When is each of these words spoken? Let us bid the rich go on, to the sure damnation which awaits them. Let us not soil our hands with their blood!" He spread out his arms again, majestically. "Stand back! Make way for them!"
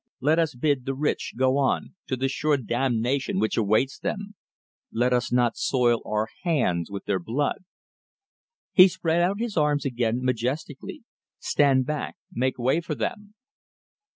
Let 0.19 0.39
us 0.39 0.55
bid 0.55 0.85
the 0.87 0.95
rich 0.95 1.35
go 1.37 1.57
on, 1.59 1.93
to 2.07 2.15
the 2.15 2.27
sure 2.27 2.57
damnation 2.57 3.37
which 3.37 3.55
awaits 3.55 3.99
them. 3.99 4.33
Let 4.91 5.13
us 5.13 5.31
not 5.31 5.57
soil 5.57 6.01
our 6.07 6.27
hands 6.41 6.89
with 6.89 7.05
their 7.05 7.19
blood!" 7.19 7.65
He 8.73 8.87
spread 8.87 9.21
out 9.21 9.39
his 9.39 9.55
arms 9.55 9.85
again, 9.85 10.23
majestically. 10.23 11.03
"Stand 11.37 11.85
back! 11.85 12.15
Make 12.33 12.57
way 12.57 12.81
for 12.81 12.95
them!" 12.95 13.35